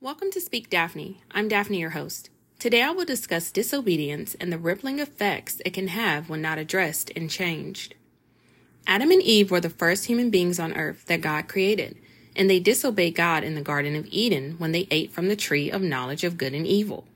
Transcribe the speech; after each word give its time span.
Welcome 0.00 0.30
to 0.32 0.40
Speak 0.40 0.68
Daphne. 0.68 1.22
I'm 1.30 1.48
Daphne, 1.48 1.80
your 1.80 1.90
host. 1.90 2.28
Today 2.58 2.82
I 2.82 2.90
will 2.90 3.06
discuss 3.06 3.50
disobedience 3.50 4.34
and 4.34 4.52
the 4.52 4.58
rippling 4.58 4.98
effects 4.98 5.62
it 5.64 5.72
can 5.72 5.88
have 5.88 6.28
when 6.28 6.42
not 6.42 6.58
addressed 6.58 7.10
and 7.16 7.30
changed. 7.30 7.94
Adam 8.86 9.10
and 9.10 9.22
Eve 9.22 9.50
were 9.50 9.60
the 9.60 9.70
first 9.70 10.04
human 10.04 10.28
beings 10.28 10.58
on 10.58 10.76
earth 10.76 11.06
that 11.06 11.22
God 11.22 11.48
created, 11.48 11.96
and 12.36 12.50
they 12.50 12.60
disobeyed 12.60 13.14
God 13.14 13.44
in 13.44 13.54
the 13.54 13.62
Garden 13.62 13.96
of 13.96 14.06
Eden 14.10 14.56
when 14.58 14.72
they 14.72 14.86
ate 14.90 15.10
from 15.10 15.28
the 15.28 15.36
tree 15.36 15.70
of 15.70 15.80
knowledge 15.80 16.24
of 16.24 16.36
good 16.36 16.52
and 16.52 16.66
evil. 16.66 17.06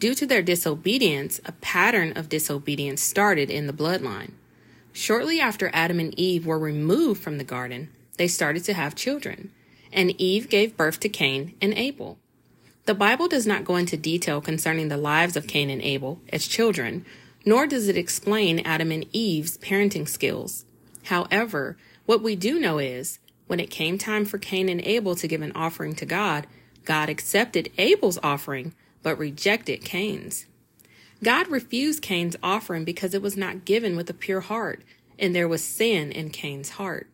Due 0.00 0.14
to 0.14 0.24
their 0.24 0.42
disobedience, 0.42 1.38
a 1.44 1.52
pattern 1.52 2.12
of 2.16 2.30
disobedience 2.30 3.02
started 3.02 3.50
in 3.50 3.66
the 3.66 3.74
bloodline. 3.74 4.30
Shortly 4.94 5.38
after 5.38 5.70
Adam 5.74 6.00
and 6.00 6.18
Eve 6.18 6.46
were 6.46 6.58
removed 6.58 7.20
from 7.20 7.36
the 7.36 7.44
garden, 7.44 7.90
they 8.16 8.28
started 8.28 8.64
to 8.64 8.74
have 8.74 8.94
children, 8.94 9.50
and 9.92 10.18
Eve 10.20 10.48
gave 10.48 10.76
birth 10.76 11.00
to 11.00 11.08
Cain 11.08 11.54
and 11.60 11.74
Abel. 11.74 12.18
The 12.84 12.94
Bible 12.94 13.28
does 13.28 13.46
not 13.46 13.64
go 13.64 13.76
into 13.76 13.96
detail 13.96 14.40
concerning 14.40 14.88
the 14.88 14.96
lives 14.96 15.36
of 15.36 15.46
Cain 15.46 15.70
and 15.70 15.82
Abel 15.82 16.20
as 16.30 16.48
children, 16.48 17.04
nor 17.44 17.66
does 17.66 17.88
it 17.88 17.96
explain 17.96 18.60
Adam 18.60 18.90
and 18.90 19.06
Eve's 19.12 19.58
parenting 19.58 20.08
skills. 20.08 20.64
However, 21.04 21.76
what 22.06 22.22
we 22.22 22.34
do 22.34 22.58
know 22.58 22.78
is, 22.78 23.18
when 23.46 23.60
it 23.60 23.70
came 23.70 23.98
time 23.98 24.24
for 24.24 24.38
Cain 24.38 24.68
and 24.68 24.80
Abel 24.82 25.14
to 25.16 25.28
give 25.28 25.42
an 25.42 25.52
offering 25.54 25.94
to 25.96 26.06
God, 26.06 26.46
God 26.84 27.08
accepted 27.08 27.70
Abel's 27.78 28.18
offering, 28.22 28.74
but 29.02 29.18
rejected 29.18 29.84
Cain's. 29.84 30.46
God 31.22 31.48
refused 31.48 32.02
Cain's 32.02 32.36
offering 32.42 32.84
because 32.84 33.14
it 33.14 33.22
was 33.22 33.36
not 33.36 33.64
given 33.64 33.94
with 33.94 34.10
a 34.10 34.14
pure 34.14 34.40
heart, 34.40 34.82
and 35.18 35.34
there 35.34 35.46
was 35.46 35.62
sin 35.62 36.10
in 36.10 36.30
Cain's 36.30 36.70
heart. 36.70 37.08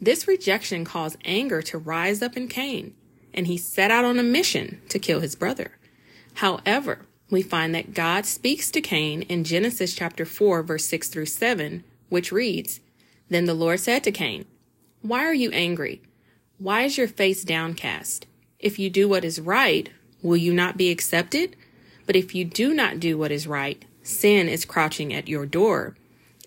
This 0.00 0.28
rejection 0.28 0.84
caused 0.84 1.16
anger 1.24 1.60
to 1.62 1.78
rise 1.78 2.22
up 2.22 2.36
in 2.36 2.48
Cain, 2.48 2.94
and 3.34 3.46
he 3.46 3.56
set 3.56 3.90
out 3.90 4.04
on 4.04 4.18
a 4.18 4.22
mission 4.22 4.80
to 4.88 4.98
kill 4.98 5.20
his 5.20 5.34
brother. 5.34 5.72
However, 6.34 7.06
we 7.30 7.42
find 7.42 7.74
that 7.74 7.94
God 7.94 8.24
speaks 8.24 8.70
to 8.70 8.80
Cain 8.80 9.22
in 9.22 9.44
Genesis 9.44 9.94
chapter 9.94 10.24
4 10.24 10.62
verse 10.62 10.86
6 10.86 11.08
through 11.08 11.26
7, 11.26 11.84
which 12.08 12.32
reads, 12.32 12.80
Then 13.28 13.46
the 13.46 13.54
Lord 13.54 13.80
said 13.80 14.04
to 14.04 14.12
Cain, 14.12 14.44
Why 15.02 15.24
are 15.24 15.34
you 15.34 15.50
angry? 15.50 16.00
Why 16.58 16.82
is 16.82 16.96
your 16.96 17.08
face 17.08 17.44
downcast? 17.44 18.26
If 18.58 18.78
you 18.78 18.90
do 18.90 19.08
what 19.08 19.24
is 19.24 19.40
right, 19.40 19.90
will 20.22 20.36
you 20.36 20.54
not 20.54 20.76
be 20.76 20.90
accepted? 20.90 21.56
But 22.06 22.16
if 22.16 22.34
you 22.34 22.44
do 22.44 22.72
not 22.72 23.00
do 23.00 23.18
what 23.18 23.30
is 23.30 23.46
right, 23.46 23.84
sin 24.02 24.48
is 24.48 24.64
crouching 24.64 25.12
at 25.12 25.28
your 25.28 25.44
door. 25.44 25.96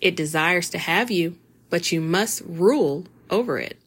It 0.00 0.16
desires 0.16 0.68
to 0.70 0.78
have 0.78 1.10
you, 1.10 1.38
but 1.70 1.92
you 1.92 2.00
must 2.00 2.42
rule 2.44 3.06
over 3.32 3.58
it. 3.58 3.80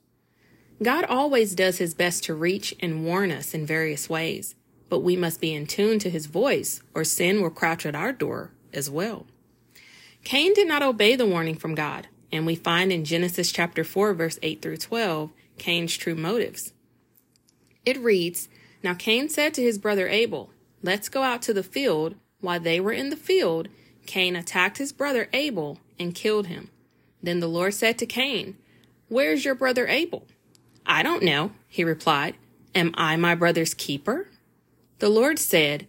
God 0.83 1.05
always 1.05 1.55
does 1.55 1.77
his 1.77 1.93
best 1.93 2.25
to 2.25 2.33
reach 2.33 2.75
and 2.81 3.05
warn 3.05 3.31
us 3.31 3.53
in 3.53 3.65
various 3.65 4.09
ways, 4.09 4.55
but 4.89 4.99
we 4.99 5.15
must 5.15 5.39
be 5.39 5.53
in 5.53 5.67
tune 5.67 5.99
to 5.99 6.09
his 6.09 6.25
voice 6.25 6.81
or 6.93 7.05
sin 7.05 7.41
will 7.41 7.49
crouch 7.49 7.85
at 7.85 7.95
our 7.95 8.11
door 8.11 8.51
as 8.73 8.89
well. 8.89 9.25
Cain 10.25 10.53
did 10.53 10.67
not 10.67 10.83
obey 10.83 11.15
the 11.15 11.25
warning 11.25 11.55
from 11.55 11.75
God, 11.75 12.07
and 12.31 12.45
we 12.45 12.55
find 12.55 12.91
in 12.91 13.05
Genesis 13.05 13.51
chapter 13.51 13.85
4 13.85 14.13
verse 14.13 14.39
8 14.43 14.61
through 14.61 14.77
12 14.77 15.31
Cain's 15.57 15.95
true 15.95 16.15
motives. 16.15 16.73
It 17.85 17.97
reads, 17.97 18.49
Now 18.83 18.95
Cain 18.95 19.29
said 19.29 19.53
to 19.53 19.61
his 19.61 19.77
brother 19.77 20.09
Abel, 20.09 20.49
Let's 20.81 21.07
go 21.07 21.23
out 21.23 21.41
to 21.43 21.53
the 21.53 21.63
field. 21.63 22.15
While 22.41 22.59
they 22.59 22.79
were 22.79 22.91
in 22.91 23.09
the 23.09 23.15
field, 23.15 23.69
Cain 24.05 24.35
attacked 24.35 24.77
his 24.77 24.91
brother 24.91 25.29
Abel 25.31 25.79
and 25.97 26.13
killed 26.13 26.47
him. 26.47 26.69
Then 27.23 27.39
the 27.39 27.47
Lord 27.47 27.73
said 27.73 27.97
to 27.99 28.05
Cain, 28.05 28.57
Where's 29.07 29.45
your 29.45 29.55
brother 29.55 29.87
Abel? 29.87 30.25
I 30.85 31.03
don't 31.03 31.23
know, 31.23 31.51
he 31.67 31.83
replied. 31.83 32.35
Am 32.73 32.91
I 32.95 33.15
my 33.15 33.35
brother's 33.35 33.73
keeper? 33.73 34.27
The 34.99 35.09
Lord 35.09 35.37
said, 35.37 35.87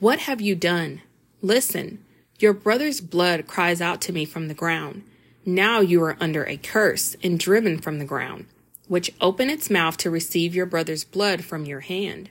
What 0.00 0.20
have 0.20 0.40
you 0.40 0.56
done? 0.56 1.02
Listen, 1.40 2.04
your 2.40 2.52
brother's 2.52 3.00
blood 3.00 3.46
cries 3.46 3.80
out 3.80 4.00
to 4.02 4.12
me 4.12 4.24
from 4.24 4.48
the 4.48 4.54
ground. 4.54 5.04
Now 5.44 5.78
you 5.80 6.02
are 6.02 6.16
under 6.18 6.44
a 6.44 6.56
curse 6.56 7.14
and 7.22 7.38
driven 7.38 7.78
from 7.78 8.00
the 8.00 8.04
ground, 8.04 8.46
which 8.88 9.12
open 9.20 9.48
its 9.48 9.70
mouth 9.70 9.96
to 9.98 10.10
receive 10.10 10.54
your 10.54 10.66
brother's 10.66 11.04
blood 11.04 11.44
from 11.44 11.64
your 11.64 11.80
hand. 11.80 12.30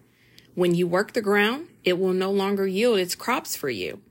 When 0.53 0.75
you 0.75 0.85
work 0.85 1.13
the 1.13 1.21
ground, 1.21 1.69
it 1.85 1.97
will 1.97 2.13
no 2.13 2.29
longer 2.29 2.67
yield 2.67 2.99
its 2.99 3.15
crops 3.15 3.55
for 3.55 3.69
you. 3.69 4.01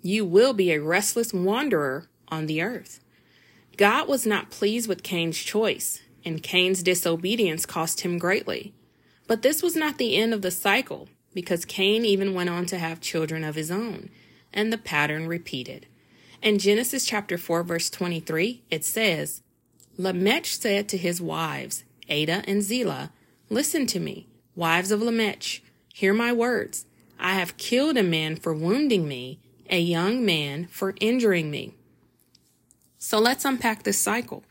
You 0.00 0.24
will 0.24 0.54
be 0.54 0.72
a 0.72 0.80
restless 0.80 1.34
wanderer 1.34 2.06
on 2.28 2.46
the 2.46 2.62
earth. 2.62 3.00
God 3.76 4.08
was 4.08 4.26
not 4.26 4.50
pleased 4.50 4.88
with 4.88 5.02
Cain's 5.02 5.38
choice 5.38 6.00
and 6.24 6.42
Cain's 6.42 6.82
disobedience 6.82 7.66
cost 7.66 8.00
him 8.00 8.18
greatly. 8.18 8.72
But 9.26 9.42
this 9.42 9.62
was 9.62 9.76
not 9.76 9.98
the 9.98 10.16
end 10.16 10.32
of 10.32 10.42
the 10.42 10.50
cycle, 10.50 11.08
because 11.32 11.64
Cain 11.64 12.04
even 12.04 12.34
went 12.34 12.50
on 12.50 12.66
to 12.66 12.78
have 12.78 13.00
children 13.00 13.44
of 13.44 13.54
his 13.54 13.70
own, 13.70 14.10
and 14.52 14.72
the 14.72 14.78
pattern 14.78 15.26
repeated. 15.26 15.86
In 16.42 16.58
Genesis 16.58 17.04
chapter 17.04 17.38
4 17.38 17.62
verse 17.62 17.90
23, 17.90 18.62
it 18.70 18.84
says, 18.84 19.42
Lamech 19.96 20.46
said 20.46 20.88
to 20.88 20.96
his 20.96 21.20
wives, 21.20 21.84
Adah 22.08 22.42
and 22.46 22.62
Zillah, 22.62 23.12
Listen 23.48 23.86
to 23.86 24.00
me, 24.00 24.28
wives 24.54 24.90
of 24.90 25.00
Lamech, 25.00 25.62
hear 25.92 26.12
my 26.12 26.32
words. 26.32 26.86
I 27.18 27.34
have 27.34 27.56
killed 27.56 27.96
a 27.96 28.02
man 28.02 28.36
for 28.36 28.52
wounding 28.52 29.06
me, 29.06 29.38
a 29.70 29.80
young 29.80 30.24
man 30.24 30.66
for 30.66 30.94
injuring 31.00 31.50
me. 31.50 31.74
So 33.04 33.18
let's 33.18 33.44
unpack 33.44 33.82
this 33.82 33.98
cycle. 33.98 34.44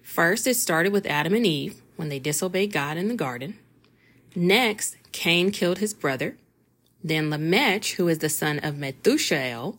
First, 0.00 0.46
it 0.46 0.54
started 0.54 0.92
with 0.92 1.06
Adam 1.06 1.34
and 1.34 1.44
Eve 1.44 1.82
when 1.96 2.08
they 2.08 2.20
disobeyed 2.20 2.72
God 2.72 2.96
in 2.96 3.08
the 3.08 3.16
garden. 3.16 3.58
Next, 4.32 4.96
Cain 5.10 5.50
killed 5.50 5.78
his 5.78 5.92
brother. 5.92 6.36
Then 7.02 7.30
Lamech, 7.30 7.86
who 7.96 8.06
is 8.06 8.18
the 8.18 8.28
son 8.28 8.60
of 8.60 8.78
Methuselah, 8.78 9.72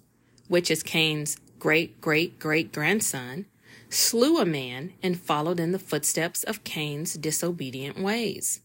which 0.49 0.69
is 0.69 0.83
Cain's 0.83 1.37
great 1.57 2.01
great 2.01 2.37
great 2.37 2.73
grandson, 2.73 3.45
slew 3.89 4.39
a 4.39 4.45
man 4.45 4.91
and 5.01 5.17
followed 5.17 5.61
in 5.61 5.71
the 5.71 5.79
footsteps 5.79 6.43
of 6.43 6.65
Cain's 6.65 7.13
disobedient 7.13 7.97
ways. 7.97 8.59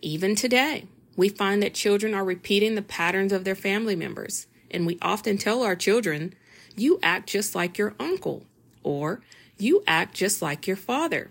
Even 0.00 0.36
today, 0.36 0.86
we 1.16 1.28
find 1.28 1.60
that 1.64 1.74
children 1.74 2.14
are 2.14 2.24
repeating 2.24 2.76
the 2.76 2.82
patterns 2.82 3.32
of 3.32 3.42
their 3.42 3.56
family 3.56 3.96
members, 3.96 4.46
and 4.70 4.86
we 4.86 4.98
often 5.02 5.36
tell 5.36 5.64
our 5.64 5.74
children, 5.74 6.32
You 6.76 7.00
act 7.02 7.28
just 7.28 7.56
like 7.56 7.76
your 7.76 7.94
uncle, 7.98 8.46
or 8.82 9.20
you 9.58 9.82
act 9.86 10.14
just 10.14 10.42
like 10.42 10.66
your 10.66 10.76
father. 10.76 11.30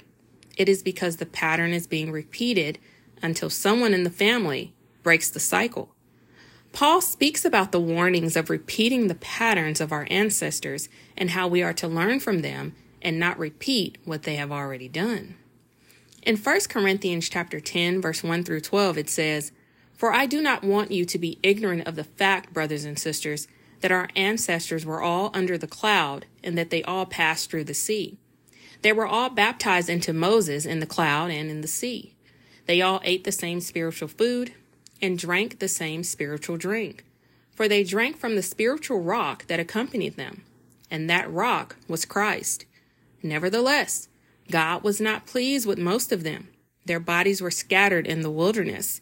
It 0.57 0.69
is 0.69 0.83
because 0.83 1.17
the 1.17 1.25
pattern 1.25 1.71
is 1.71 1.87
being 1.87 2.11
repeated 2.11 2.79
until 3.21 3.49
someone 3.49 3.93
in 3.93 4.03
the 4.03 4.09
family 4.09 4.73
breaks 5.03 5.29
the 5.29 5.39
cycle. 5.39 5.93
Paul 6.73 7.01
speaks 7.01 7.43
about 7.43 7.71
the 7.71 7.79
warnings 7.79 8.35
of 8.35 8.49
repeating 8.49 9.07
the 9.07 9.15
patterns 9.15 9.81
of 9.81 9.91
our 9.91 10.07
ancestors 10.09 10.87
and 11.17 11.31
how 11.31 11.47
we 11.47 11.61
are 11.61 11.73
to 11.73 11.87
learn 11.87 12.19
from 12.19 12.41
them 12.41 12.75
and 13.01 13.19
not 13.19 13.37
repeat 13.37 13.97
what 14.05 14.23
they 14.23 14.35
have 14.35 14.51
already 14.51 14.87
done. 14.87 15.35
In 16.23 16.37
1 16.37 16.59
Corinthians 16.69 17.27
chapter 17.27 17.59
10 17.59 17.99
verse 17.99 18.23
1 18.23 18.43
through 18.43 18.61
12 18.61 18.97
it 18.97 19.09
says, 19.09 19.51
"For 19.97 20.13
I 20.13 20.25
do 20.25 20.41
not 20.41 20.63
want 20.63 20.91
you 20.91 21.03
to 21.05 21.17
be 21.17 21.39
ignorant 21.43 21.87
of 21.87 21.95
the 21.95 22.03
fact, 22.03 22.53
brothers 22.53 22.85
and 22.85 22.97
sisters, 22.97 23.47
that 23.81 23.91
our 23.91 24.09
ancestors 24.15 24.85
were 24.85 25.01
all 25.01 25.31
under 25.33 25.57
the 25.57 25.67
cloud 25.67 26.25
and 26.43 26.57
that 26.57 26.69
they 26.69 26.83
all 26.83 27.05
passed 27.05 27.49
through 27.49 27.65
the 27.65 27.73
sea. 27.73 28.17
They 28.81 28.93
were 28.93 29.07
all 29.07 29.29
baptized 29.29 29.89
into 29.89 30.13
Moses 30.13 30.65
in 30.65 30.79
the 30.79 30.85
cloud 30.85 31.29
and 31.29 31.49
in 31.49 31.61
the 31.61 31.67
sea. 31.67 32.15
They 32.65 32.81
all 32.81 33.01
ate 33.03 33.23
the 33.23 33.31
same 33.31 33.59
spiritual 33.59 34.07
food 34.07 34.53
and 35.01 35.17
drank 35.17 35.59
the 35.59 35.67
same 35.67 36.03
spiritual 36.03 36.57
drink, 36.57 37.05
for 37.55 37.67
they 37.67 37.83
drank 37.83 38.17
from 38.17 38.35
the 38.35 38.43
spiritual 38.43 39.01
rock 39.01 39.47
that 39.47 39.59
accompanied 39.59 40.15
them, 40.15 40.43
and 40.89 41.09
that 41.09 41.31
rock 41.31 41.75
was 41.87 42.05
Christ. 42.05 42.65
Nevertheless, 43.23 44.07
God 44.49 44.83
was 44.83 45.01
not 45.01 45.25
pleased 45.25 45.67
with 45.67 45.77
most 45.77 46.11
of 46.11 46.23
them. 46.23 46.49
Their 46.85 46.99
bodies 46.99 47.41
were 47.41 47.51
scattered 47.51 48.07
in 48.07 48.21
the 48.21 48.31
wilderness. 48.31 49.01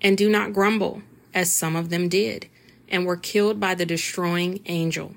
And 0.00 0.16
do 0.16 0.28
not 0.28 0.52
grumble, 0.52 1.02
as 1.34 1.52
some 1.52 1.76
of 1.76 1.90
them 1.90 2.08
did 2.08 2.48
and 2.88 3.04
were 3.04 3.16
killed 3.16 3.58
by 3.60 3.74
the 3.74 3.86
destroying 3.86 4.60
angel. 4.66 5.14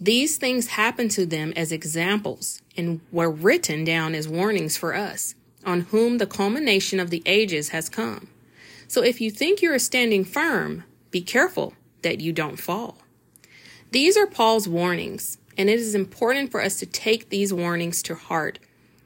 These 0.00 0.36
things 0.36 0.68
happened 0.68 1.10
to 1.12 1.26
them 1.26 1.52
as 1.56 1.72
examples 1.72 2.60
and 2.76 3.00
were 3.10 3.30
written 3.30 3.84
down 3.84 4.14
as 4.14 4.28
warnings 4.28 4.76
for 4.76 4.94
us, 4.94 5.34
on 5.64 5.82
whom 5.82 6.18
the 6.18 6.26
culmination 6.26 6.98
of 6.98 7.10
the 7.10 7.22
ages 7.24 7.70
has 7.70 7.88
come. 7.88 8.28
So 8.88 9.02
if 9.02 9.20
you 9.20 9.30
think 9.30 9.62
you 9.62 9.72
are 9.72 9.78
standing 9.78 10.24
firm, 10.24 10.84
be 11.10 11.20
careful 11.20 11.74
that 12.02 12.20
you 12.20 12.32
don't 12.32 12.58
fall. 12.58 12.98
These 13.90 14.16
are 14.16 14.26
Paul's 14.26 14.68
warnings, 14.68 15.38
and 15.56 15.68
it 15.70 15.78
is 15.78 15.94
important 15.94 16.50
for 16.50 16.62
us 16.62 16.78
to 16.80 16.86
take 16.86 17.28
these 17.28 17.52
warnings 17.52 18.02
to 18.02 18.14
heart. 18.14 18.58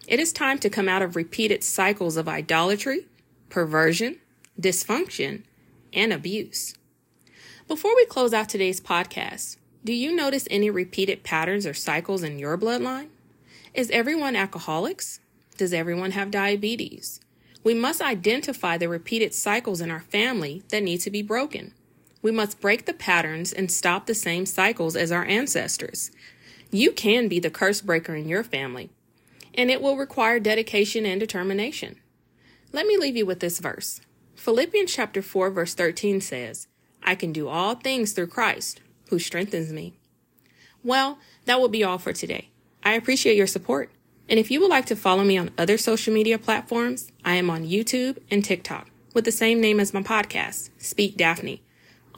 It 0.06 0.20
is 0.20 0.32
time 0.32 0.58
to 0.60 0.70
come 0.70 0.88
out 0.88 1.02
of 1.02 1.16
repeated 1.16 1.62
cycles 1.62 2.16
of 2.16 2.28
idolatry, 2.28 3.06
perversion, 3.48 4.18
dysfunction, 4.60 5.42
and 5.92 6.12
abuse. 6.12 6.74
Before 7.68 7.94
we 7.96 8.04
close 8.04 8.32
out 8.32 8.48
today's 8.48 8.80
podcast, 8.80 9.56
do 9.84 9.92
you 9.92 10.14
notice 10.14 10.48
any 10.50 10.70
repeated 10.70 11.22
patterns 11.22 11.66
or 11.66 11.74
cycles 11.74 12.22
in 12.22 12.38
your 12.38 12.58
bloodline? 12.58 13.08
Is 13.74 13.90
everyone 13.90 14.36
alcoholics? 14.36 15.20
Does 15.56 15.72
everyone 15.72 16.12
have 16.12 16.30
diabetes? 16.30 17.20
We 17.62 17.74
must 17.74 18.00
identify 18.00 18.78
the 18.78 18.88
repeated 18.88 19.34
cycles 19.34 19.80
in 19.80 19.90
our 19.90 20.00
family 20.00 20.62
that 20.68 20.82
need 20.82 20.98
to 20.98 21.10
be 21.10 21.22
broken. 21.22 21.72
We 22.22 22.30
must 22.30 22.60
break 22.60 22.86
the 22.86 22.94
patterns 22.94 23.52
and 23.52 23.70
stop 23.70 24.06
the 24.06 24.14
same 24.14 24.46
cycles 24.46 24.96
as 24.96 25.12
our 25.12 25.24
ancestors. 25.24 26.10
You 26.70 26.92
can 26.92 27.28
be 27.28 27.40
the 27.40 27.50
curse 27.50 27.80
breaker 27.80 28.14
in 28.14 28.28
your 28.28 28.42
family, 28.44 28.90
and 29.54 29.70
it 29.70 29.80
will 29.80 29.96
require 29.96 30.40
dedication 30.40 31.06
and 31.06 31.20
determination. 31.20 31.96
Let 32.72 32.86
me 32.86 32.96
leave 32.96 33.16
you 33.16 33.26
with 33.26 33.40
this 33.40 33.58
verse. 33.58 34.00
Philippians 34.36 34.92
chapter 34.92 35.22
4 35.22 35.50
verse 35.50 35.74
13 35.74 36.20
says, 36.20 36.68
I 37.02 37.14
can 37.14 37.32
do 37.32 37.48
all 37.48 37.74
things 37.74 38.12
through 38.12 38.28
Christ 38.28 38.80
who 39.08 39.18
strengthens 39.18 39.72
me. 39.72 39.94
Well, 40.84 41.18
that 41.46 41.60
will 41.60 41.68
be 41.68 41.82
all 41.82 41.98
for 41.98 42.12
today. 42.12 42.50
I 42.84 42.92
appreciate 42.92 43.36
your 43.36 43.46
support. 43.46 43.90
And 44.28 44.38
if 44.38 44.50
you 44.50 44.60
would 44.60 44.70
like 44.70 44.86
to 44.86 44.96
follow 44.96 45.24
me 45.24 45.38
on 45.38 45.50
other 45.56 45.78
social 45.78 46.12
media 46.12 46.38
platforms, 46.38 47.10
I 47.24 47.34
am 47.34 47.50
on 47.50 47.64
YouTube 47.64 48.18
and 48.30 48.44
TikTok 48.44 48.88
with 49.14 49.24
the 49.24 49.32
same 49.32 49.60
name 49.60 49.80
as 49.80 49.94
my 49.94 50.02
podcast, 50.02 50.70
Speak 50.78 51.16
Daphne. 51.16 51.62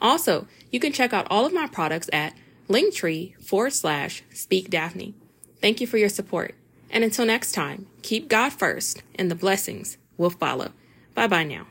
Also, 0.01 0.47
you 0.71 0.79
can 0.79 0.93
check 0.93 1.13
out 1.13 1.27
all 1.29 1.45
of 1.45 1.53
my 1.53 1.67
products 1.67 2.09
at 2.11 2.33
linktree 2.67 3.35
forward 3.41 3.73
slash 3.73 4.23
speak 4.33 4.69
Daphne. 4.69 5.15
Thank 5.61 5.81
you 5.81 5.87
for 5.87 5.97
your 5.97 6.09
support. 6.09 6.55
And 6.89 7.03
until 7.03 7.25
next 7.25 7.51
time, 7.51 7.87
keep 8.01 8.29
God 8.29 8.53
first 8.53 9.03
and 9.15 9.29
the 9.29 9.35
blessings 9.35 9.97
will 10.17 10.29
follow. 10.29 10.71
Bye 11.13 11.27
bye 11.27 11.43
now. 11.43 11.67